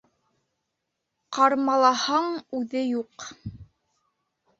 [1.37, 3.29] Ҡармалаһаң үҙе юҡ.